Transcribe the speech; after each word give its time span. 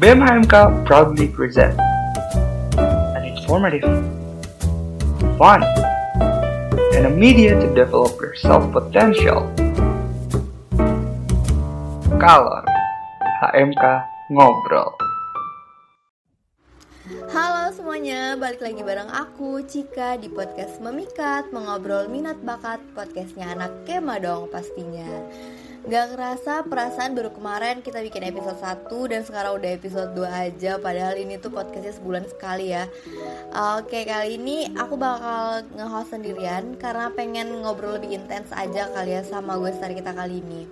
BEM 0.00 0.24
HMK 0.24 0.88
proudly 0.88 1.28
present 1.28 1.76
an 2.80 3.20
informative, 3.20 3.84
fun, 5.36 5.60
and 6.96 7.04
a 7.04 7.12
media 7.12 7.52
to 7.52 7.68
develop 7.76 8.16
your 8.16 8.32
self-potential. 8.32 9.44
Kalor 12.16 12.64
HMK 13.44 13.84
Ngobrol 14.32 14.96
Halo 17.28 17.68
semuanya, 17.76 18.40
balik 18.40 18.64
lagi 18.64 18.80
bareng 18.80 19.12
aku 19.12 19.60
Cika 19.68 20.16
di 20.16 20.32
podcast 20.32 20.80
Memikat 20.80 21.52
Mengobrol 21.52 22.08
minat 22.08 22.40
bakat 22.40 22.80
podcastnya 22.96 23.52
anak 23.52 23.84
Kema 23.84 24.16
dong 24.16 24.48
pastinya 24.48 25.28
Gak 25.80 26.12
kerasa 26.12 26.60
perasaan 26.68 27.16
baru 27.16 27.32
kemarin 27.32 27.80
kita 27.80 28.04
bikin 28.04 28.20
episode 28.28 28.60
1 28.60 28.92
dan 29.08 29.24
sekarang 29.24 29.56
udah 29.56 29.70
episode 29.72 30.12
2 30.12 30.28
aja 30.28 30.76
Padahal 30.76 31.16
ini 31.16 31.40
tuh 31.40 31.48
podcastnya 31.48 31.96
sebulan 31.96 32.28
sekali 32.28 32.76
ya. 32.76 32.84
Oke 33.80 34.04
kali 34.04 34.36
ini 34.36 34.68
aku 34.76 35.00
bakal 35.00 35.64
nge-host 35.72 36.12
sendirian 36.12 36.76
Karena 36.76 37.08
pengen 37.16 37.64
ngobrol 37.64 37.96
lebih 37.96 38.12
intens 38.12 38.52
aja 38.52 38.92
kali 38.92 39.16
ya 39.16 39.24
sama 39.24 39.56
gue 39.56 39.72
star 39.72 39.96
kita 39.96 40.12
kali 40.12 40.44
ini. 40.44 40.68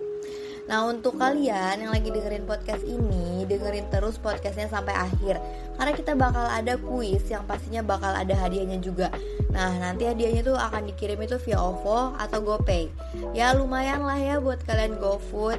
Nah 0.68 0.84
untuk 0.84 1.16
kalian 1.16 1.88
yang 1.88 1.92
lagi 1.96 2.12
dengerin 2.12 2.44
podcast 2.44 2.84
ini 2.84 3.48
Dengerin 3.48 3.88
terus 3.88 4.20
podcastnya 4.20 4.68
sampai 4.68 4.92
akhir 4.92 5.40
Karena 5.80 5.92
kita 5.96 6.12
bakal 6.12 6.44
ada 6.44 6.76
kuis 6.76 7.24
yang 7.32 7.48
pastinya 7.48 7.80
bakal 7.80 8.12
ada 8.12 8.36
hadiahnya 8.36 8.76
juga 8.76 9.08
Nah 9.58 9.74
nanti 9.82 10.06
hadiahnya 10.06 10.46
tuh 10.46 10.54
akan 10.54 10.86
dikirim 10.94 11.18
itu 11.18 11.34
via 11.42 11.58
OVO 11.58 12.14
atau 12.14 12.38
GoPay 12.38 12.86
Ya 13.34 13.50
lumayan 13.58 14.06
lah 14.06 14.14
ya 14.14 14.38
buat 14.38 14.62
kalian 14.62 15.02
GoFood 15.02 15.58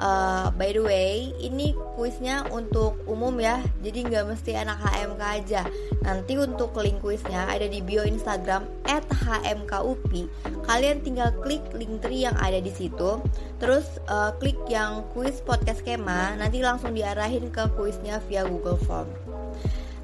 Uh, 0.00 0.48
by 0.56 0.72
the 0.72 0.80
way, 0.80 1.28
ini 1.44 1.76
kuisnya 1.92 2.48
untuk 2.48 2.96
umum 3.04 3.36
ya, 3.36 3.60
jadi 3.84 4.08
nggak 4.08 4.32
mesti 4.32 4.56
anak 4.56 4.80
HMK 4.80 5.20
aja. 5.20 5.62
Nanti 6.00 6.40
untuk 6.40 6.72
link 6.80 7.04
kuisnya 7.04 7.44
ada 7.44 7.68
di 7.68 7.84
bio 7.84 8.00
Instagram 8.08 8.64
@hmkupi. 8.88 10.24
Kalian 10.64 11.04
tinggal 11.04 11.36
klik 11.44 11.60
link 11.76 12.00
tree 12.00 12.24
yang 12.24 12.32
ada 12.40 12.64
di 12.64 12.72
situ, 12.72 13.20
terus 13.60 13.84
uh, 14.08 14.32
klik 14.40 14.56
yang 14.72 15.04
kuis 15.12 15.44
podcast 15.44 15.84
Kema, 15.84 16.32
nanti 16.40 16.64
langsung 16.64 16.96
diarahin 16.96 17.52
ke 17.52 17.68
kuisnya 17.76 18.24
via 18.24 18.48
Google 18.48 18.80
Form. 18.80 19.29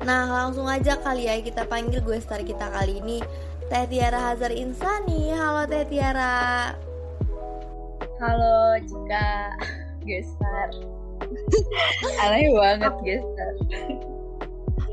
Nah 0.07 0.31
langsung 0.31 0.71
aja 0.71 0.95
kali 1.03 1.27
ya 1.27 1.35
kita 1.43 1.67
panggil 1.67 1.99
gue 1.99 2.23
star 2.23 2.47
kita 2.47 2.71
kali 2.71 3.03
ini 3.03 3.19
Teh 3.67 3.91
Tiara 3.91 4.31
Hazar 4.31 4.55
Insani. 4.55 5.35
Halo 5.35 5.67
Teh 5.67 5.83
Tiara. 5.91 6.71
Halo 8.23 8.79
Cika. 8.87 9.51
Gestar 10.07 10.71
Aneh 12.23 12.55
banget 12.55 12.95
Gestar 13.03 13.53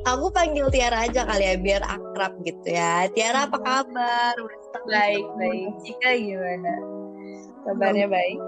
Aku 0.09 0.33
panggil 0.33 0.65
Tiara 0.73 1.05
aja 1.05 1.21
kali 1.29 1.45
ya 1.45 1.55
biar 1.61 1.85
akrab 1.85 2.33
gitu 2.41 2.73
ya. 2.73 3.05
Tiara 3.13 3.45
apa 3.45 3.61
kabar? 3.61 4.35
Baik, 4.89 5.23
baik. 5.37 5.69
Cika 5.85 6.11
gimana? 6.17 6.73
Kabarnya 7.63 8.09
baik? 8.09 8.39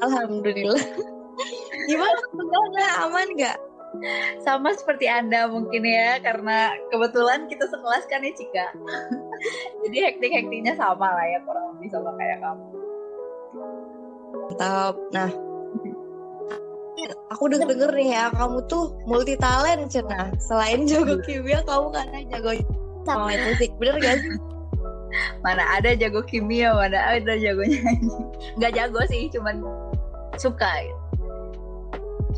Alhamdulillah. 0.00 0.86
Gimana? 1.90 2.22
Kabarnya 2.32 2.86
aman 3.04 3.28
gak? 3.36 3.58
Sama 4.44 4.72
seperti 4.76 5.08
Anda 5.08 5.48
mungkin 5.48 5.82
ya 5.82 6.20
Karena 6.20 6.70
kebetulan 6.92 7.48
kita 7.48 7.66
sekelas 7.66 8.04
kan 8.06 8.22
ya 8.22 8.32
Cika. 8.36 8.68
Jadi 9.86 9.96
hektik-hektiknya 10.04 10.76
sama 10.76 11.08
lah 11.08 11.26
ya 11.26 11.38
Kurang 11.42 11.76
lebih 11.76 11.88
sama 11.92 12.10
kayak 12.16 12.38
kamu. 12.44 12.66
Mantap 14.48 14.94
Nah. 15.12 15.30
Aku 17.32 17.46
denger 17.46 17.70
denger 17.70 17.90
nih 17.94 18.10
ya 18.10 18.24
kamu 18.34 18.58
tuh 18.66 18.90
multi 19.06 19.38
talent 19.38 19.86
cina. 19.88 20.34
Selain 20.42 20.82
jago 20.84 21.16
kimia 21.22 21.62
kamu 21.62 21.94
karena 21.94 22.18
jago 22.26 22.50
sama. 23.06 23.30
Main 23.30 23.42
musik. 23.46 23.70
Bener 23.78 23.96
gak 24.02 24.18
sih? 24.18 24.34
Mana 25.44 25.64
ada 25.78 25.96
jago 25.96 26.20
kimia 26.26 26.76
mana 26.76 27.16
ada 27.16 27.32
jago 27.40 27.64
nyanyi. 27.64 28.12
Nggak 28.60 28.72
jago 28.76 29.00
sih 29.08 29.32
cuman 29.32 29.64
suka 30.36 30.68
gitu. 30.84 31.07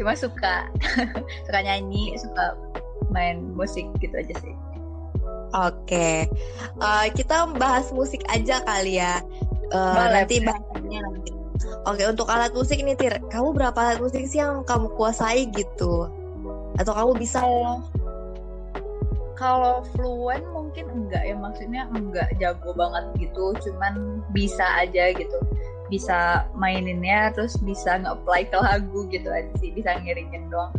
Cuma 0.00 0.16
suka 0.16 0.64
suka 1.46 1.58
nyanyi 1.60 2.16
suka 2.16 2.56
main 3.12 3.52
musik 3.52 3.84
gitu 4.00 4.16
aja 4.16 4.32
sih. 4.40 4.56
Oke. 5.50 6.30
Uh, 6.78 7.10
kita 7.12 7.50
bahas 7.58 7.90
musik 7.92 8.22
aja 8.30 8.62
kali 8.64 9.02
ya. 9.02 9.20
Uh, 9.74 10.08
nanti 10.08 10.40
bahasnya 10.40 11.04
nanti. 11.04 11.30
Oke, 11.84 12.06
untuk 12.06 12.30
alat 12.30 12.54
musik 12.56 12.80
nih 12.80 12.96
Tir, 12.96 13.14
kamu 13.28 13.52
berapa 13.52 13.76
alat 13.76 13.98
musik 14.00 14.24
sih 14.30 14.40
yang 14.40 14.62
kamu 14.64 14.88
kuasai 14.96 15.50
gitu? 15.52 16.08
Atau 16.78 16.92
kamu 16.94 17.12
bisa? 17.18 17.42
Kalau 19.36 19.82
fluent 19.96 20.44
mungkin 20.52 20.86
enggak 20.92 21.24
ya, 21.24 21.34
maksudnya 21.36 21.82
enggak 21.92 22.28
jago 22.38 22.76
banget 22.76 23.04
gitu, 23.18 23.56
cuman 23.64 24.24
bisa 24.30 24.64
aja 24.80 25.12
gitu. 25.16 25.38
Bisa 25.90 26.46
maininnya, 26.54 27.34
terus 27.34 27.58
bisa 27.60 27.98
nge-apply 27.98 28.46
ke 28.48 28.56
lagu 28.62 29.10
gitu 29.10 29.28
aja 29.28 29.50
sih, 29.58 29.74
bisa 29.74 29.98
ngiringin 29.98 30.46
doang. 30.48 30.70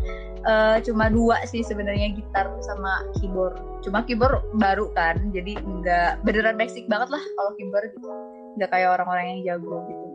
Uh, 0.41 0.81
cuma 0.81 1.11
dua 1.11 1.38
sih 1.45 1.61
sebenarnya 1.61 2.16
gitar 2.17 2.49
sama 2.63 3.05
keyboard. 3.19 3.59
Cuma 3.85 4.01
keyboard 4.07 4.41
baru 4.57 4.89
kan, 4.95 5.19
jadi 5.35 5.59
enggak 5.61 6.23
beneran 6.23 6.55
basic 6.57 6.88
banget 6.88 7.11
lah 7.11 7.21
kalau 7.38 7.51
keyboard 7.59 7.91
gitu. 7.91 8.07
Enggak 8.55 8.71
kayak 8.71 8.89
orang-orang 8.95 9.25
yang 9.38 9.39
jago 9.53 9.83
gitu 9.85 10.11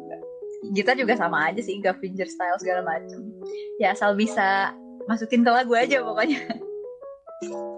gitar 0.74 0.96
juga 0.98 1.14
sama 1.14 1.50
aja 1.50 1.60
sih 1.62 1.78
gak 1.78 2.00
finger 2.02 2.26
style 2.26 2.58
segala 2.58 2.82
macem 2.82 3.22
ya 3.78 3.92
asal 3.92 4.16
bisa 4.16 4.74
masukin 5.06 5.46
ke 5.46 5.50
lagu 5.52 5.72
aja 5.76 6.02
pokoknya 6.02 6.40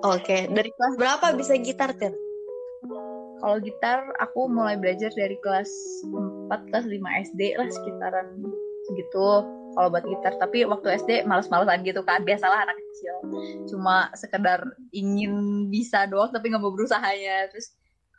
oke 0.06 0.36
dari 0.54 0.70
kelas 0.72 0.94
berapa 0.96 1.26
bisa 1.36 1.58
gitar 1.58 1.92
Tir? 1.98 2.14
Kalau 3.38 3.56
gitar 3.62 4.02
aku 4.18 4.50
mulai 4.50 4.74
belajar 4.74 5.10
dari 5.14 5.38
kelas 5.42 5.70
4 6.50 6.68
kelas 6.70 6.86
5 6.86 7.26
SD 7.30 7.40
lah 7.54 7.68
sekitaran 7.70 8.26
segitu 8.90 9.26
kalau 9.78 9.88
buat 9.94 10.04
gitar. 10.06 10.34
Tapi 10.42 10.66
waktu 10.66 10.98
SD 10.98 11.10
males-malesan 11.28 11.86
gitu 11.86 12.02
kan 12.02 12.26
biasalah 12.26 12.66
anak 12.66 12.74
kecil. 12.74 13.14
Cuma 13.70 14.10
sekedar 14.18 14.64
ingin 14.90 15.66
bisa 15.70 16.08
doang 16.10 16.34
tapi 16.34 16.50
nggak 16.50 16.62
mau 16.62 16.74
berusahanya 16.74 17.46
terus 17.54 17.74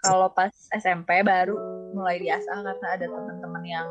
kalau 0.08 0.32
pas 0.32 0.52
SMP 0.72 1.20
baru 1.28 1.60
mulai 1.92 2.24
diasah 2.24 2.64
karena 2.64 2.88
ada 2.96 3.06
teman-teman 3.12 3.64
yang 3.68 3.88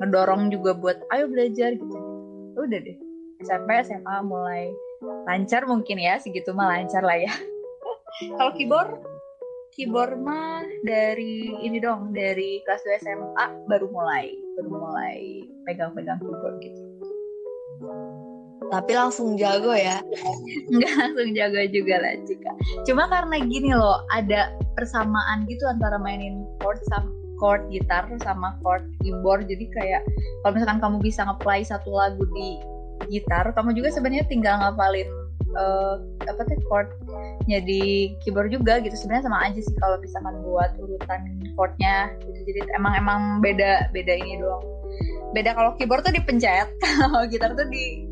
ngedorong 0.00 0.48
juga 0.48 0.72
buat 0.72 0.98
ayo 1.12 1.28
belajar 1.28 1.76
gitu. 1.76 1.98
Udah 2.56 2.80
deh. 2.80 2.96
SMP 3.44 3.68
SMA 3.84 4.16
mulai 4.24 4.72
lancar 5.28 5.64
mungkin 5.64 5.96
ya 5.96 6.16
segitu 6.20 6.56
mah 6.56 6.72
lancar 6.72 7.04
lah 7.04 7.20
ya. 7.20 7.32
Kalau 8.36 8.52
keyboard 8.56 9.09
keyboard 9.74 10.18
mah 10.20 10.66
dari 10.82 11.50
ini 11.62 11.78
dong 11.78 12.10
dari 12.10 12.62
kelas 12.66 12.82
2 12.84 13.02
SMA 13.06 13.46
baru 13.70 13.86
mulai 13.90 14.34
baru 14.58 14.68
mulai 14.70 15.46
pegang-pegang 15.66 16.18
keyboard 16.18 16.56
gitu. 16.62 16.82
Tapi 18.70 18.92
langsung 18.94 19.34
jago 19.34 19.74
ya? 19.74 19.98
Nggak 20.74 20.94
langsung 20.94 21.28
jago 21.34 21.58
juga 21.74 21.94
lah 21.98 22.14
Cika. 22.22 22.52
Cuma 22.86 23.10
karena 23.10 23.42
gini 23.42 23.74
loh 23.74 24.06
ada 24.14 24.54
persamaan 24.78 25.48
gitu 25.50 25.66
antara 25.66 25.98
mainin 25.98 26.46
chord 26.62 26.78
sama 26.86 27.10
chord 27.40 27.62
gitar 27.72 28.04
sama 28.22 28.54
chord 28.62 28.84
keyboard. 29.02 29.48
Jadi 29.48 29.66
kayak 29.74 30.02
kalau 30.44 30.52
misalkan 30.54 30.78
kamu 30.78 30.96
bisa 31.02 31.26
ngeplay 31.26 31.64
satu 31.66 31.90
lagu 31.90 32.22
di 32.36 32.60
gitar 33.08 33.48
kamu 33.56 33.72
juga 33.72 33.88
sebenarnya 33.88 34.28
tinggal 34.28 34.60
ngapalin 34.60 35.08
uh, 35.56 35.96
apa 36.26 36.40
tuh 36.46 36.58
chordnya 36.68 37.58
di 37.64 38.14
keyboard 38.22 38.52
juga 38.54 38.78
gitu. 38.82 38.94
Sebenarnya 38.94 39.24
sama 39.30 39.38
aja 39.46 39.60
sih 39.60 39.76
kalau 39.78 39.96
misalkan 39.98 40.34
buat 40.44 40.70
urutan 40.78 41.20
chordnya 41.54 42.12
gitu. 42.22 42.38
Jadi 42.52 42.60
emang 42.76 42.92
emang 42.98 43.20
beda 43.40 43.90
beda 43.90 44.12
ini 44.18 44.38
doang. 44.38 44.64
Beda 45.32 45.54
kalau 45.54 45.74
keyboard 45.78 46.02
tuh 46.06 46.14
dipencet 46.14 46.68
kalau 47.00 47.26
gitar 47.30 47.54
tuh 47.54 47.66
di 47.70 48.06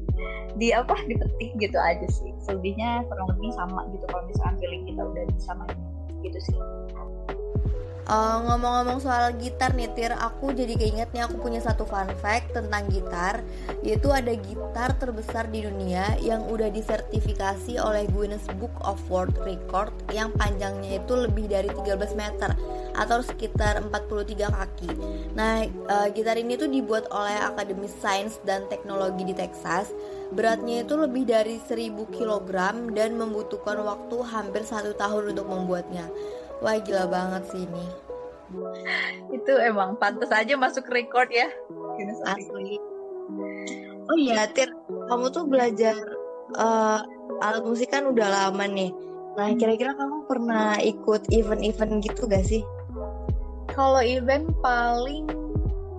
di 0.58 0.74
apa 0.74 0.94
dipetik 1.06 1.54
gitu 1.58 1.78
aja 1.78 2.06
sih. 2.10 2.30
Selebihnya 2.42 3.06
kurang 3.06 3.30
lebih 3.36 3.54
sama 3.54 3.86
gitu 3.94 4.04
kalau 4.10 4.24
misalkan 4.26 4.54
feeling 4.58 4.82
kita 4.86 5.02
udah 5.02 5.24
bisa 5.30 5.50
main 5.54 5.78
gitu 6.26 6.38
sih 6.50 6.58
Uh, 8.08 8.40
ngomong-ngomong 8.40 9.04
soal 9.04 9.36
gitar 9.36 9.76
nih 9.76 9.92
Tir, 9.92 10.16
aku 10.16 10.56
jadi 10.56 10.80
keinget 10.80 11.12
nih 11.12 11.28
aku 11.28 11.44
punya 11.44 11.60
satu 11.60 11.84
fun 11.84 12.08
fact 12.24 12.56
tentang 12.56 12.88
gitar. 12.88 13.44
Yaitu 13.84 14.08
ada 14.08 14.32
gitar 14.32 14.96
terbesar 14.96 15.44
di 15.52 15.68
dunia 15.68 16.16
yang 16.24 16.48
udah 16.48 16.72
disertifikasi 16.72 17.76
oleh 17.76 18.08
Guinness 18.08 18.48
Book 18.56 18.72
of 18.80 18.96
World 19.12 19.36
Record 19.44 19.92
Yang 20.08 20.40
panjangnya 20.40 21.04
itu 21.04 21.12
lebih 21.20 21.52
dari 21.52 21.68
13 21.68 22.16
meter 22.16 22.56
atau 22.96 23.20
sekitar 23.20 23.76
43 23.84 24.56
kaki. 24.56 24.90
Nah 25.36 25.68
uh, 25.92 26.08
gitar 26.08 26.40
ini 26.40 26.56
tuh 26.56 26.72
dibuat 26.72 27.12
oleh 27.12 27.36
Akademi 27.44 27.92
Sains 27.92 28.40
dan 28.48 28.64
Teknologi 28.72 29.22
di 29.28 29.36
Texas. 29.36 29.92
Beratnya 30.32 30.80
itu 30.80 30.96
lebih 30.96 31.28
dari 31.28 31.60
1000 31.60 31.92
kg 32.08 32.48
dan 32.96 33.10
membutuhkan 33.20 33.84
waktu 33.84 34.16
hampir 34.32 34.64
satu 34.64 34.96
tahun 34.96 35.36
untuk 35.36 35.44
membuatnya 35.44 36.08
Wah 36.58 36.76
gila 36.82 37.06
banget 37.06 37.42
sih 37.54 37.62
ini. 37.64 37.86
Itu 39.30 39.52
emang 39.60 40.00
pantas 40.00 40.32
aja 40.32 40.56
masuk 40.56 40.88
record 40.88 41.28
ya. 41.30 41.48
Asli. 42.24 42.80
Oh 44.08 44.16
iya, 44.16 44.48
Tir, 44.48 44.72
kamu 44.88 45.28
tuh 45.28 45.44
belajar 45.44 45.92
uh, 46.56 47.04
alat 47.44 47.62
musik 47.62 47.92
kan 47.92 48.08
udah 48.08 48.24
lama 48.24 48.64
nih. 48.64 48.88
Nah, 49.36 49.52
kira-kira 49.54 49.92
kamu 49.94 50.24
pernah 50.24 50.80
ikut 50.80 51.28
event-event 51.30 52.02
gitu 52.02 52.24
gak 52.26 52.42
sih? 52.42 52.64
Kalau 53.70 54.00
event 54.00 54.48
paling 54.64 55.28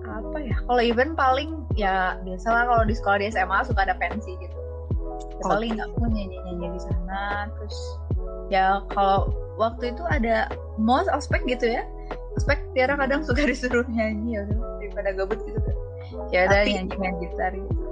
apa 0.04 0.36
ya? 0.42 0.56
Kalau 0.66 0.82
event 0.82 1.14
paling 1.14 1.50
ya 1.78 2.18
biasalah 2.26 2.66
kalau 2.66 2.84
di 2.84 2.94
sekolah 2.98 3.22
di 3.22 3.32
SMA 3.32 3.58
suka 3.64 3.86
ada 3.86 3.96
pensi 3.96 4.36
gitu. 4.36 4.56
Ya, 5.40 5.44
paling 5.46 5.78
aku 5.80 6.04
nyanyi-nyanyi 6.04 6.76
di 6.76 6.80
sana 6.84 7.48
terus 7.56 7.78
ya 8.52 8.84
kalau 8.92 9.32
waktu 9.60 9.92
itu 9.92 10.02
ada 10.08 10.48
mos 10.80 11.04
aspek 11.12 11.44
gitu 11.44 11.68
ya. 11.68 11.84
Aspek 12.40 12.64
Tiara 12.72 12.96
kadang 12.96 13.20
suka 13.20 13.44
disuruh 13.50 13.84
nyanyi 13.92 14.40
ya 14.40 14.42
daripada 14.80 15.12
gabut 15.12 15.40
gitu 15.44 15.60
kan. 15.60 15.76
Ya 16.32 16.48
udah 16.48 16.64
nyanyi 16.64 16.96
main 16.96 17.16
gitar 17.20 17.52
gitu. 17.52 17.84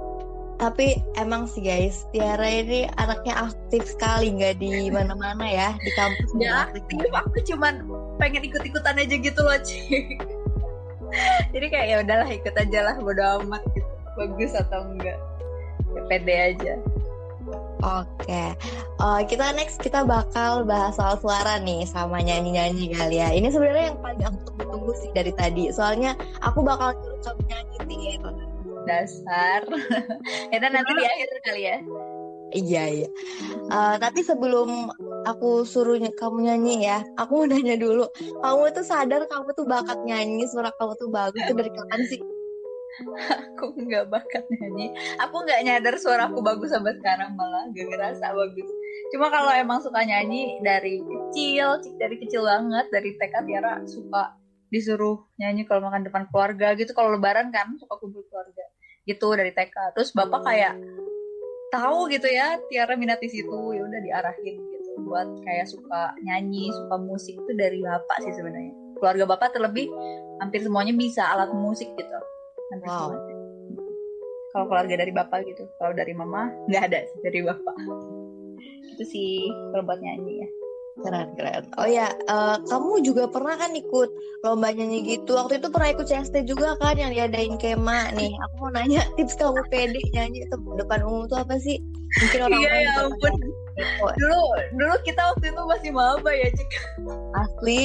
Tapi 0.59 0.99
emang 1.15 1.47
sih 1.47 1.63
guys 1.63 2.03
Tiara 2.11 2.49
ini 2.49 2.89
anaknya 2.97 3.47
aktif 3.47 3.85
sekali 3.85 4.33
nggak 4.33 4.59
di 4.59 4.73
mana-mana 4.95 5.45
ya 5.45 5.69
di 5.79 5.91
kampus 5.93 6.29
ya 6.41 6.67
aktif 6.67 7.13
aku 7.13 7.37
cuman 7.47 7.85
pengen 8.19 8.43
ikut-ikutan 8.43 8.99
aja 8.99 9.15
gitu 9.15 9.39
loh 9.39 9.55
Cik 9.63 10.19
jadi 11.55 11.65
kayak 11.71 11.87
ya 11.87 11.95
udahlah 12.03 12.27
ikut 12.27 12.55
aja 12.59 12.79
lah 12.91 12.95
bodo 12.99 13.45
amat 13.45 13.63
gitu. 13.71 13.87
Bagus 14.19 14.51
atau 14.51 14.83
enggak. 14.83 15.15
Ya 15.95 16.01
pede 16.11 16.35
aja 16.35 16.73
Oke, 17.79 18.59
uh, 18.99 19.23
kita 19.23 19.55
next 19.55 19.79
kita 19.79 20.03
bakal 20.03 20.67
bahas 20.67 20.99
soal 20.99 21.15
suara 21.15 21.63
nih 21.63 21.87
sama 21.87 22.19
nyanyi-nyanyi 22.19 22.91
kali 22.91 23.23
ya. 23.23 23.31
Ini 23.31 23.47
sebenarnya 23.47 23.95
yang 23.95 23.99
paling 24.03 24.23
aku 24.27 24.37
tunggu-tunggu 24.51 24.91
sih 24.99 25.09
dari 25.15 25.31
tadi. 25.31 25.71
Soalnya 25.71 26.11
aku 26.43 26.59
bakal 26.59 26.91
nyuruh 26.99 27.23
kamu 27.23 27.41
nyanyi 27.47 27.77
nih. 27.87 28.03
Dasar. 28.83 29.63
ya 30.51 30.57
nanti 30.59 30.91
di 30.91 31.05
akhir 31.07 31.27
kali 31.39 31.61
ya. 31.63 31.77
Iya 32.49 32.83
iya. 32.91 33.09
Uh, 33.71 33.95
tapi 33.95 34.27
sebelum 34.27 34.91
aku 35.23 35.63
suruh 35.63 35.95
kamu 36.19 36.51
nyanyi 36.51 36.83
ya, 36.83 36.99
aku 37.15 37.45
mau 37.45 37.47
nanya 37.47 37.79
dulu. 37.79 38.11
Kamu 38.43 38.75
tuh 38.75 38.83
sadar 38.83 39.23
kamu 39.31 39.55
tuh 39.55 39.63
bakat 39.63 40.03
nyanyi, 40.03 40.43
suara 40.51 40.75
kamu 40.75 40.99
tuh 40.99 41.07
bagus 41.07 41.39
tuh 41.47 41.55
dari 41.55 41.71
kapan 41.71 42.01
sih? 42.11 42.19
Aku 43.59 43.65
nggak 43.79 44.05
bakat 44.11 44.43
nyanyi 44.51 44.91
aku 45.19 45.35
nggak 45.43 45.61
nyadar 45.65 45.95
suara 45.99 46.27
aku 46.27 46.43
bagus 46.43 46.71
sampai 46.71 46.95
sekarang 46.99 47.35
malah 47.35 47.67
gak 47.71 47.87
ngerasa 47.87 48.25
bagus. 48.35 48.69
Cuma 49.15 49.31
kalau 49.31 49.51
emang 49.55 49.79
suka 49.81 50.03
nyanyi 50.03 50.59
dari 50.61 51.01
kecil 51.01 51.79
dari 51.97 52.15
kecil 52.19 52.45
banget 52.45 52.85
dari 52.91 53.09
TK 53.15 53.35
Tiara 53.47 53.73
suka 53.87 54.35
disuruh 54.69 55.25
nyanyi 55.41 55.65
kalau 55.65 55.89
makan 55.89 56.05
depan 56.05 56.29
keluarga 56.29 56.75
gitu. 56.77 56.91
Kalau 56.93 57.15
lebaran 57.15 57.49
kan 57.49 57.73
suka 57.79 57.95
kumpul 57.97 58.25
keluarga 58.27 58.65
gitu 59.07 59.27
dari 59.33 59.51
TK 59.55 59.97
terus 59.97 60.13
bapak 60.13 60.45
kayak 60.45 60.77
tahu 61.73 62.09
gitu 62.09 62.29
ya 62.29 62.57
Tiara 62.69 62.93
minat 62.97 63.21
di 63.21 63.29
situ 63.29 63.73
ya 63.73 63.81
udah 63.85 64.01
diarahin 64.01 64.55
gitu 64.57 64.91
buat 65.05 65.29
kayak 65.41 65.65
suka 65.69 66.13
nyanyi 66.21 66.69
suka 66.69 66.95
musik. 66.99 67.35
Itu 67.39 67.51
dari 67.55 67.81
bapak 67.81 68.21
sih 68.21 68.33
sebenarnya. 68.35 68.73
Keluarga 68.99 69.23
bapak 69.31 69.55
terlebih 69.55 69.87
hampir 70.43 70.59
semuanya 70.63 70.91
bisa 70.95 71.23
alat 71.27 71.51
musik 71.55 71.87
gitu 71.95 72.19
wow. 72.85 73.09
kalau 74.53 74.65
keluarga 74.65 74.95
dari 74.97 75.11
bapak 75.13 75.45
gitu 75.45 75.65
kalau 75.77 75.93
dari 75.93 76.13
mama 76.13 76.49
nggak 76.69 76.83
ada 76.89 76.99
dari 77.25 77.39
bapak. 77.45 77.75
Itu 78.97 79.03
sih 79.07 79.49
kalau 79.73 79.83
buat 79.85 79.99
nyanyi 80.01 80.45
ya. 80.45 80.49
Keren 80.99 81.31
keren. 81.39 81.63
Oh 81.79 81.87
ya 81.87 82.11
uh, 82.27 82.59
kamu 82.67 82.99
juga 83.07 83.23
pernah 83.31 83.55
kan 83.55 83.71
ikut 83.71 84.09
lomba 84.43 84.75
nyanyi 84.75 85.15
gitu? 85.15 85.31
Waktu 85.39 85.63
itu 85.63 85.71
pernah 85.71 85.89
ikut 85.95 86.05
CST 86.11 86.43
juga 86.43 86.75
kan 86.77 86.99
yang 86.99 87.15
diadain 87.15 87.55
kema. 87.55 88.11
Nih 88.13 88.35
aku 88.35 88.53
mau 88.67 88.71
nanya 88.75 89.07
tips 89.15 89.39
kamu 89.39 89.63
pede 89.71 90.01
nyanyi 90.11 90.43
depan 90.75 90.99
umum 91.07 91.23
tuh 91.31 91.39
apa 91.39 91.55
sih? 91.63 91.79
Mungkin 92.19 92.39
orang 92.51 92.59
iya 92.59 92.71
ya 92.83 92.91
ampun. 93.05 93.33
dulu 94.19 94.41
dulu 94.75 94.95
kita 95.07 95.21
waktu 95.23 95.55
itu 95.55 95.61
masih 95.63 95.91
maba 95.95 96.31
ya 96.35 96.49
cik. 96.51 96.71
Asli. 97.31 97.79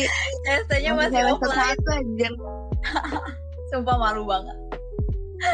CST-nya 0.48 0.92
masih 0.98 1.22
offline. 1.30 1.78
aja. 1.78 2.28
Sumpah 3.70 3.96
malu 3.98 4.26
banget 4.26 4.63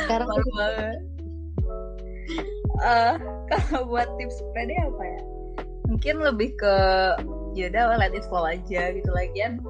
sekarang 0.06 0.26
malu 0.28 0.50
banget. 0.56 0.98
Uh, 2.80 3.14
kalau 3.52 3.84
buat 3.92 4.08
tips 4.16 4.40
pede 4.56 4.72
apa 4.80 5.02
ya? 5.04 5.20
Mungkin 5.90 6.14
lebih 6.24 6.56
ke 6.56 6.74
ya 7.52 7.66
udah 7.68 8.00
let 8.00 8.16
it 8.16 8.24
flow 8.30 8.48
aja 8.48 8.94
gitu. 8.94 9.10
Lagian 9.12 9.60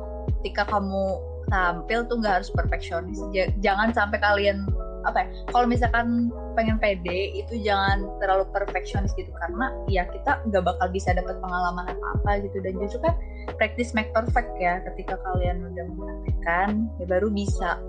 ketika 0.41 0.69
kamu 0.71 1.19
tampil 1.51 2.07
tuh 2.07 2.23
nggak 2.23 2.41
harus 2.43 2.51
perfeksionis. 2.55 3.19
Jangan 3.59 3.91
sampai 3.91 4.23
kalian 4.23 4.70
apa 5.09 5.25
ya 5.25 5.29
kalau 5.51 5.67
misalkan 5.67 6.29
pengen 6.55 6.77
pede 6.77 7.33
itu 7.37 7.57
jangan 7.63 8.05
terlalu 8.21 8.45
perfeksionis 8.53 9.15
gitu. 9.17 9.31
Karena 9.39 9.73
ya 9.87 10.05
kita 10.09 10.43
nggak 10.49 10.65
bakal 10.67 10.87
bisa 10.93 11.15
dapat 11.15 11.39
pengalaman 11.39 11.89
apa 11.89 12.07
apa 12.21 12.31
gitu. 12.45 12.59
Dan 12.61 12.77
justru 12.83 13.01
kan 13.05 13.15
practice 13.57 13.95
make 13.97 14.11
perfect 14.13 14.51
ya. 14.59 14.83
Ketika 14.93 15.17
kalian 15.23 15.65
udah 15.73 15.85
mempraktekkan 15.95 16.69
ya 17.01 17.07
baru 17.07 17.29
bisa 17.31 17.81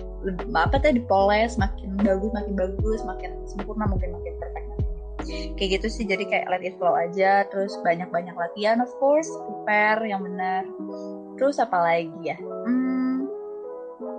apa 0.54 0.78
tadi 0.78 1.02
dipoles 1.02 1.58
makin 1.58 1.98
bagus 2.06 2.32
makin 2.32 2.54
bagus 2.54 3.02
makin 3.02 3.32
sempurna 3.50 3.90
mungkin 3.90 4.14
makin 4.14 4.34
perfect 4.38 4.68
kayak 5.58 5.70
gitu 5.82 5.88
sih. 5.90 6.06
Jadi 6.08 6.24
kayak 6.30 6.48
let 6.50 6.64
it 6.64 6.78
flow 6.78 6.94
aja. 6.94 7.46
Terus 7.50 7.76
banyak-banyak 7.82 8.36
latihan 8.38 8.80
of 8.80 8.92
course. 9.02 9.30
Prepare 9.50 10.06
yang 10.06 10.22
benar. 10.24 10.64
Terus 11.38 11.58
apa 11.58 11.78
lagi 11.82 12.22
ya? 12.22 12.38
Hmm, 12.38 13.26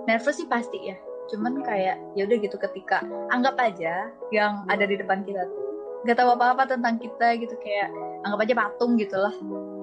nervous 0.07 0.35
sih 0.35 0.47
pasti 0.47 0.91
ya 0.91 0.97
cuman 1.31 1.63
kayak 1.63 1.95
ya 2.19 2.27
udah 2.27 2.37
gitu 2.41 2.57
ketika 2.59 3.03
anggap 3.31 3.55
aja 3.59 4.11
yang 4.35 4.67
ada 4.67 4.83
di 4.83 4.99
depan 4.99 5.23
kita 5.23 5.47
tuh 5.47 5.61
nggak 6.03 6.19
tahu 6.19 6.35
apa-apa 6.35 6.67
tentang 6.67 6.99
kita 6.99 7.39
gitu 7.39 7.55
kayak 7.63 7.87
anggap 8.27 8.43
aja 8.43 8.53
patung 8.59 8.99
gitu 8.99 9.15
lah 9.15 9.35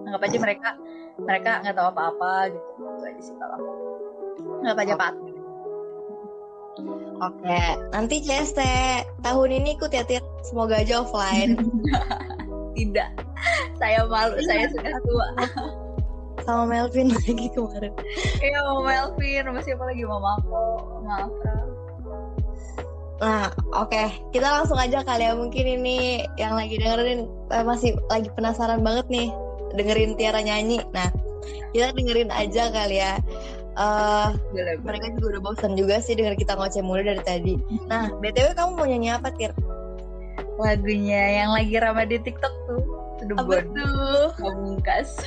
anggap 0.04 0.22
aja 0.28 0.36
mereka 0.36 0.68
mereka 1.16 1.50
nggak 1.64 1.76
tahu 1.76 1.88
apa-apa 1.96 2.32
gitu 2.52 2.68
itu 2.76 3.04
aja 3.08 3.20
sih 3.24 3.34
kalau 3.40 3.58
anggap 4.60 4.78
aja 4.84 4.94
patung 4.96 5.30
Oke, 7.20 7.60
nanti 7.92 8.24
CST 8.24 8.60
tahun 9.20 9.50
ini 9.60 9.76
ikut 9.76 9.92
ya 9.92 10.00
Tir. 10.08 10.24
Semoga 10.40 10.80
aja 10.80 11.04
offline. 11.04 11.52
Tidak, 12.76 13.10
saya 13.76 14.08
malu, 14.08 14.40
saya 14.40 14.72
sudah 14.72 14.96
tua. 15.04 15.28
Sama 16.48 16.64
Melvin 16.64 17.12
lagi 17.16 17.52
kemarin. 17.52 17.92
Iya, 18.40 18.64
sama 18.64 18.80
Melvin, 18.88 19.42
sama 19.44 19.60
siapa 19.60 19.84
lagi? 19.84 20.02
Mama 20.08 20.40
aku, 20.40 20.56
Nah, 23.20 23.52
oke, 23.76 23.92
okay. 23.92 24.16
kita 24.32 24.48
langsung 24.48 24.80
aja 24.80 25.04
kali 25.04 25.28
ya. 25.28 25.36
Mungkin 25.36 25.64
ini 25.80 26.24
yang 26.40 26.56
lagi 26.56 26.80
dengerin 26.80 27.28
eh, 27.52 27.64
masih 27.66 27.92
lagi 28.08 28.32
penasaran 28.32 28.80
banget 28.80 29.06
nih 29.12 29.28
dengerin 29.76 30.16
Tiara 30.16 30.40
nyanyi. 30.40 30.80
Nah, 30.96 31.12
kita 31.76 31.92
dengerin 31.92 32.32
aja 32.32 32.72
kali 32.72 32.96
ya 32.96 33.20
uh, 33.76 34.28
mereka 34.82 35.12
juga 35.16 35.36
udah 35.36 35.42
bosan 35.42 35.72
juga 35.78 36.02
sih 36.02 36.16
dengan 36.16 36.34
kita 36.34 36.56
ngoceh 36.56 36.82
mulu 36.82 37.02
dari 37.04 37.22
tadi. 37.22 37.54
Nah, 37.86 38.10
btw 38.18 38.56
kamu 38.56 38.70
mau 38.74 38.86
nyanyi 38.88 39.10
apa 39.14 39.30
tir? 39.34 39.52
Lagunya 40.60 41.44
yang 41.44 41.50
lagi 41.54 41.76
ramai 41.80 42.08
di 42.08 42.18
TikTok 42.20 42.54
tuh. 42.68 42.82
Apa 43.36 43.64
tuh? 43.64 44.24
Pamungkas. 44.40 45.20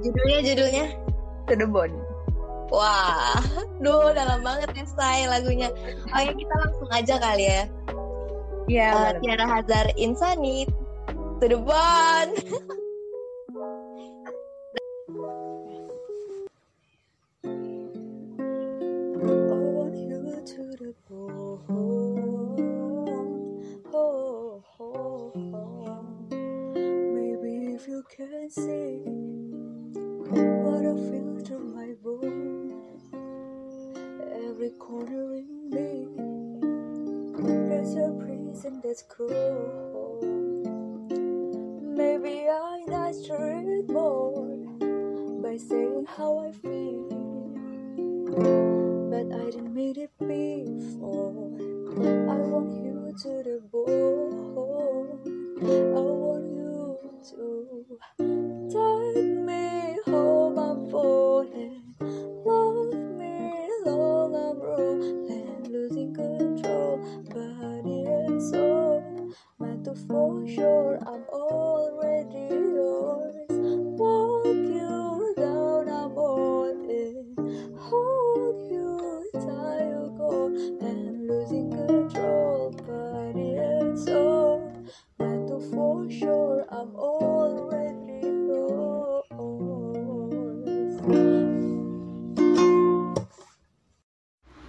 judulnya 0.00 0.40
judulnya? 0.46 0.86
Tedebon. 1.46 1.90
Wah, 2.70 3.42
duh 3.84 4.14
dalam 4.14 4.40
banget 4.46 4.70
ya 4.78 4.86
say 4.86 5.26
lagunya. 5.26 5.68
Oh 6.14 6.20
ya 6.22 6.32
kita 6.32 6.54
langsung 6.54 6.90
aja 6.94 7.14
kali 7.18 7.44
ya. 7.50 7.62
Iya. 8.70 8.90
Uh, 8.94 9.12
Tiara 9.18 9.46
Hazar 9.50 9.86
Insanit. 9.98 10.70
Tedebon. 11.42 12.30
can 28.16 28.50
see 28.50 29.02
what 30.28 30.84
I 30.84 30.94
feel 31.08 31.38
through 31.44 31.64
my 31.74 31.94
bones. 32.02 32.49
Every 34.60 34.72
corner 34.72 35.36
in 35.36 35.70
me, 35.70 36.06
there's 37.66 37.94
a 37.94 38.12
prison 38.12 38.82
that's 38.84 39.02
cold. 39.08 40.22
Maybe 41.96 42.46
I 42.46 42.84
nurture 42.86 43.62
it 43.64 43.88
more 43.88 44.58
by 45.40 45.56
saying 45.56 46.04
how 46.14 46.40
I 46.40 46.52
feel, 46.52 47.08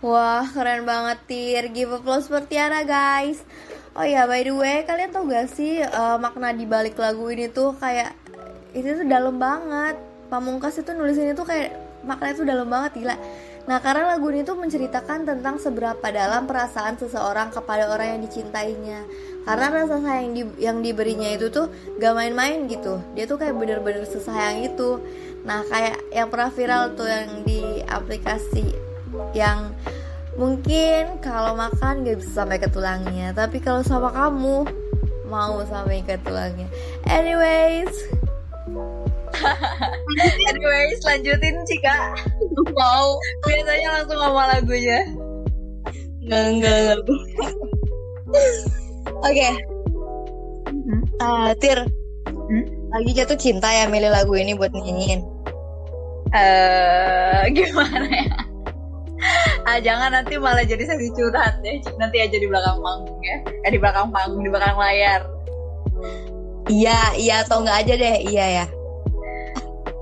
Wah, 0.01 0.43
keren 0.49 0.81
banget 0.83 1.19
Tir. 1.29 1.63
Give 1.69 1.93
applause 1.93 2.25
for 2.25 2.41
Tiara, 2.41 2.81
guys. 2.81 3.45
Oh 3.93 4.01
ya, 4.01 4.25
by 4.25 4.41
the 4.41 4.55
way, 4.55 4.81
kalian 4.87 5.11
tau 5.13 5.27
gak 5.27 5.51
sih 5.51 5.83
uh, 5.83 6.15
makna 6.15 6.55
di 6.55 6.63
balik 6.65 6.95
lagu 6.95 7.27
ini 7.27 7.51
tuh 7.51 7.75
kayak 7.75 8.15
itu 8.71 8.97
tuh 8.97 9.05
dalam 9.05 9.37
banget. 9.37 9.99
Pamungkas 10.31 10.79
itu 10.79 10.95
nulis 10.95 11.19
ini 11.19 11.35
tuh 11.35 11.43
kayak 11.43 11.75
maknanya 12.07 12.35
tuh 12.39 12.47
dalam 12.47 12.67
banget 12.71 13.03
gila. 13.03 13.15
Nah, 13.69 13.77
karena 13.77 14.17
lagu 14.17 14.25
ini 14.33 14.41
tuh 14.41 14.57
menceritakan 14.57 15.21
tentang 15.27 15.61
seberapa 15.61 16.07
dalam 16.09 16.49
perasaan 16.49 16.97
seseorang 16.97 17.53
kepada 17.53 17.93
orang 17.93 18.17
yang 18.17 18.21
dicintainya. 18.25 19.05
Karena 19.41 19.73
rasa 19.73 19.97
sayang 19.97 20.37
di, 20.37 20.43
yang 20.61 20.85
diberinya 20.85 21.33
itu 21.33 21.49
tuh 21.49 21.73
gak 21.97 22.13
main-main 22.13 22.69
gitu. 22.69 23.01
Dia 23.17 23.25
tuh 23.25 23.41
kayak 23.41 23.57
bener-bener 23.57 24.05
sesayang 24.05 24.61
itu. 24.65 25.01
Nah, 25.41 25.65
kayak 25.65 25.97
yang 26.13 26.29
pernah 26.29 26.53
viral 26.53 26.93
tuh 26.93 27.09
yang 27.09 27.41
di 27.41 27.81
aplikasi 27.89 28.77
yang 29.33 29.73
mungkin 30.39 31.19
kalau 31.19 31.57
makan 31.57 32.07
gak 32.07 32.23
bisa 32.23 32.43
sampai 32.43 32.55
ke 32.55 32.71
tulangnya 32.71 33.35
tapi 33.35 33.59
kalau 33.59 33.83
sama 33.83 34.07
kamu 34.15 34.63
mau 35.27 35.63
sampai 35.65 36.03
ke 36.03 36.19
tulangnya. 36.21 36.67
Anyways. 37.07 37.91
Anyways 40.51 40.99
lanjutin 41.07 41.55
Cika. 41.65 42.13
Mau. 42.75 43.15
Biasanya 43.47 43.89
langsung 43.95 44.19
ngomong 44.19 44.47
lagunya. 44.51 45.01
Nggak 46.21 46.45
nggak 46.61 46.77
nggak 46.85 46.99
oke. 49.21 49.49
Ah, 51.21 51.53
Tir. 51.57 51.85
Hmm? 52.27 52.81
lagi 52.91 53.11
jatuh 53.15 53.39
cinta 53.39 53.71
ya 53.71 53.87
milih 53.87 54.11
lagu 54.11 54.35
ini 54.35 54.51
buat 54.51 54.75
nyanyiin. 54.75 55.23
Eh 56.35 57.43
gimana 57.55 58.07
ya? 58.11 58.35
Ah 59.63 59.77
jangan 59.79 60.11
nanti 60.11 60.35
malah 60.35 60.65
jadi 60.67 60.83
sesi 60.83 61.13
curhat 61.15 61.61
ya 61.63 61.79
nanti 61.95 62.17
aja 62.19 62.35
di 62.35 62.47
belakang 62.51 62.83
panggung 62.83 63.21
ya. 63.23 63.37
Eh 63.63 63.71
di 63.71 63.79
belakang 63.79 64.11
panggung 64.11 64.43
di 64.43 64.51
belakang 64.51 64.75
layar. 64.75 65.23
Iya 66.67 67.15
iya 67.15 67.47
atau 67.47 67.63
nggak 67.63 67.77
aja 67.87 67.93
deh. 67.95 68.15
Iya 68.27 68.45
ya. 68.59 68.65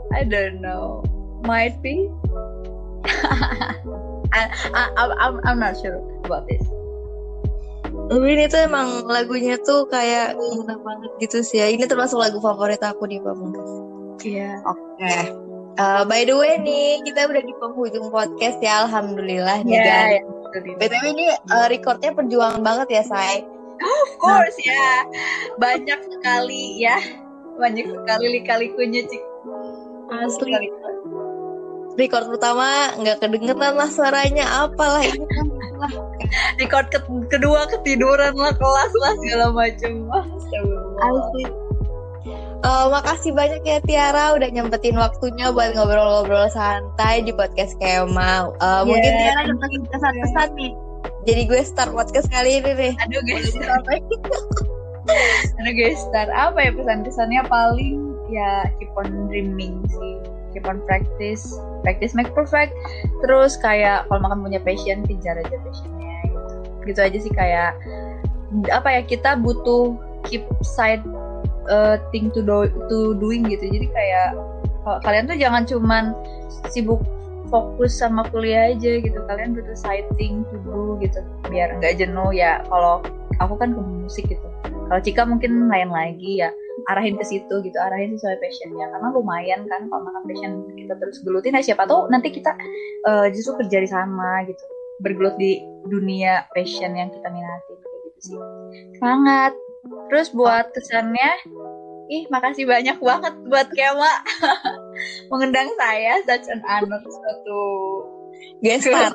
I 0.09 0.25
don't 0.25 0.57
know. 0.65 1.05
Might 1.45 1.77
be. 1.85 2.09
I, 4.29 4.45
I, 4.73 4.81
I'm, 5.17 5.41
I'm 5.45 5.57
not 5.57 5.77
sure 5.81 5.97
about 6.25 6.45
this 6.45 6.61
Ini 8.09 8.49
tuh 8.49 8.59
emang 8.65 9.05
lagunya 9.05 9.55
tuh 9.61 9.85
kayak 9.85 10.33
enak 10.33 10.79
banget 10.81 11.11
gitu 11.21 11.45
sih 11.45 11.61
ya. 11.61 11.69
Ini 11.69 11.85
termasuk 11.85 12.17
lagu 12.17 12.41
favorit 12.41 12.81
aku 12.81 13.05
di 13.05 13.21
Pamungkas. 13.21 13.69
iya 14.25 14.59
Oke. 14.65 15.13
Uh, 15.79 16.03
by 16.03 16.27
the 16.27 16.35
way 16.35 16.59
nih, 16.59 16.99
kita 17.07 17.29
udah 17.29 17.39
di 17.39 17.53
penghujung 17.55 18.11
podcast 18.11 18.59
ya, 18.59 18.83
alhamdulillah 18.83 19.63
nih 19.63 19.79
ya, 19.79 20.19
betul, 20.51 20.75
betul. 20.75 20.75
BTW 20.75 21.03
ini 21.15 21.25
uh, 21.31 21.67
recordnya 21.71 22.11
perjuangan 22.11 22.59
banget 22.59 22.99
ya, 22.99 23.03
Say. 23.07 23.47
of 23.79 24.11
course 24.19 24.59
ya 24.59 25.07
banyak 25.55 25.99
sekali 26.11 26.83
ya 26.83 26.99
banyak 27.55 27.87
sekali 27.87 28.25
lika-likunya 28.39 29.07
cik 29.07 29.23
Asli. 30.09 30.51
Record 31.95 32.27
pertama 32.31 32.95
nggak 32.99 33.23
kedengeran 33.23 33.79
lah 33.79 33.87
suaranya, 33.87 34.67
apalah 34.67 35.03
ini 35.05 35.23
lah. 35.79 35.91
record 36.59 36.91
ke- 36.91 37.01
kedua 37.31 37.65
ketiduran 37.71 38.35
lah 38.35 38.53
kelas 38.53 38.91
lah 38.99 39.13
segala 39.23 39.45
macam. 39.55 39.91
Asli. 40.99 41.45
Uh, 42.59 42.91
makasih 42.91 43.31
banyak 43.31 43.63
ya 43.63 43.79
Tiara 43.79 44.35
udah 44.35 44.51
nyempetin 44.51 44.99
waktunya 44.99 45.47
buat 45.47 45.71
ngobrol-ngobrol 45.71 46.51
santai 46.51 47.23
di 47.23 47.31
podcast 47.31 47.79
Kema. 47.79 48.51
Uh, 48.59 48.83
Mungkin 48.83 48.99
Yeah, 49.07 49.31
Tiara 49.31 49.39
ada 49.47 49.55
thank 49.55 49.73
you. 49.79 49.87
pesan-pesan 49.87 50.49
nih. 50.59 50.73
Jadi 51.23 51.41
gue 51.47 51.61
start 51.63 51.95
podcast 51.95 52.27
kali 52.27 52.59
ini 52.59 52.71
nih. 52.75 52.93
aduh 52.99 53.21
guys 53.23 53.55
aduh 55.57 55.73
guys 55.73 55.99
start 56.11 56.29
apa 56.29 56.59
ya 56.59 56.71
pesan-pesannya 56.75 57.41
paling 57.47 57.97
ya 58.29 58.67
keep 58.77 58.91
on 58.93 59.09
dreaming 59.31 59.79
sih 59.89 60.15
keep 60.51 60.65
on 60.67 60.81
practice 60.85 61.57
practice 61.81 62.13
make 62.15 62.31
perfect. 62.35 62.75
Terus 63.23 63.55
kayak 63.59 64.07
kalau 64.07 64.19
makan 64.23 64.45
punya 64.45 64.59
passion 64.61 65.05
kejar 65.07 65.39
aja 65.39 65.55
passionnya 65.63 66.15
gitu. 66.27 66.55
Gitu 66.85 66.99
aja 66.99 67.17
sih 67.17 67.33
kayak 67.33 67.71
apa 68.73 68.89
ya 68.89 69.01
kita 69.05 69.37
butuh 69.37 69.93
keep 70.25 70.43
side 70.65 71.05
uh, 71.69 72.01
thing 72.09 72.33
to 72.33 72.41
do 72.43 72.67
to 72.89 73.15
doing 73.17 73.45
gitu. 73.47 73.69
Jadi 73.69 73.87
kayak 73.93 74.29
kalian 75.05 75.29
tuh 75.29 75.37
jangan 75.37 75.63
cuman 75.69 76.03
sibuk 76.73 76.99
fokus 77.49 77.97
sama 77.97 78.25
kuliah 78.29 78.73
aja 78.73 79.01
gitu. 79.01 79.19
Kalian 79.29 79.53
butuh 79.53 79.77
side 79.77 80.09
thing 80.17 80.45
to 80.49 80.57
do 80.65 80.97
gitu 81.01 81.21
biar 81.47 81.77
nggak 81.77 82.01
jenuh. 82.01 82.33
Ya 82.33 82.61
kalau 82.67 83.05
aku 83.39 83.55
kan 83.55 83.73
ke 83.73 83.81
musik 83.81 84.25
gitu. 84.27 84.47
Kalau 84.65 85.01
Cika 85.05 85.21
mungkin 85.29 85.69
lain 85.69 85.93
lagi 85.93 86.41
ya 86.41 86.49
arahin 86.87 87.19
ke 87.19 87.25
situ 87.27 87.55
gitu 87.65 87.77
arahin 87.77 88.15
sesuai 88.15 88.39
passionnya. 88.39 88.87
Karena 88.93 89.09
lumayan 89.11 89.61
kan 89.67 89.91
kalau 89.91 90.03
makan 90.07 90.23
passion 90.29 90.51
kita 90.77 90.93
terus 90.95 91.19
gelutin 91.25 91.57
ya 91.57 91.63
siapa 91.63 91.83
tahu 91.89 92.07
nanti 92.07 92.31
kita 92.31 92.55
eh, 93.07 93.27
justru 93.35 93.59
kerja 93.65 93.77
di 93.83 93.89
sana 93.89 94.45
gitu. 94.47 94.63
Bergelut 94.99 95.35
di 95.39 95.59
dunia 95.87 96.47
passion 96.51 96.95
yang 96.95 97.09
kita 97.11 97.27
minatin 97.31 97.75
kayak 97.79 97.99
gitu 98.07 98.19
sih. 98.31 98.39
Semangat. 98.99 99.53
Terus 100.11 100.27
buat 100.35 100.69
kesannya 100.75 101.31
ih 102.09 102.25
makasih 102.27 102.65
banyak 102.65 102.97
banget 102.99 103.33
buat 103.47 103.67
Kema. 103.71 104.13
Mengundang 105.31 105.71
saya 105.79 106.19
such 106.27 106.51
an 106.51 106.59
honor 106.67 106.99
suatu 107.05 107.61
Guest 108.59 108.91
star. 108.91 109.13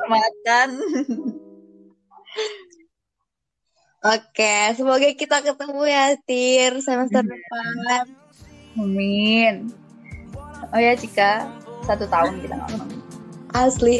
Oke, 4.05 4.77
semoga 4.77 5.09
kita 5.17 5.41
ketemu 5.41 5.83
ya 5.89 6.13
Tir 6.29 6.77
semester 6.85 7.25
depan. 7.25 8.05
Amin. 8.77 9.73
Oh 10.69 10.77
ya 10.77 10.93
Cika, 10.93 11.49
satu 11.89 12.05
tahun 12.13 12.37
kita 12.45 12.53
nggak 12.53 12.69
ketemu. 12.69 12.97
Asli. 13.57 13.97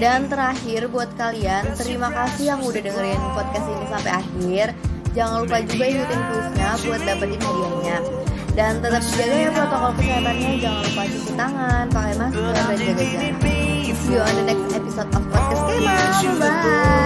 Dan 0.00 0.32
terakhir 0.32 0.88
buat 0.88 1.12
kalian, 1.20 1.76
terima 1.76 2.08
kasih 2.08 2.56
yang 2.56 2.60
udah 2.64 2.80
dengerin 2.80 3.20
podcast 3.36 3.66
ini 3.68 3.86
sampai 3.92 4.12
akhir. 4.16 4.66
Jangan 5.12 5.36
lupa 5.44 5.58
juga 5.68 5.84
ikutin 5.84 6.20
kuisnya 6.32 6.68
buat 6.88 7.00
dapetin 7.04 7.40
hadiahnya. 7.44 7.96
Dan 8.56 8.72
tetap 8.80 9.02
jaga 9.12 9.36
ya 9.36 9.50
protokol 9.52 9.92
kesehatannya. 10.00 10.50
Jangan 10.62 10.80
lupa 10.88 11.02
cuci 11.04 11.32
tangan, 11.36 11.84
pakai 11.92 12.14
masker, 12.16 12.52
dan 12.56 12.78
jaga 12.80 13.04
jarak. 13.12 13.34
See 13.98 14.16
you 14.16 14.20
on 14.24 14.34
the 14.40 14.44
next 14.48 14.72
episode 14.72 15.10
of 15.12 15.22
Podcast 15.28 15.62
Kema. 15.68 15.96
Bye. 16.40 16.97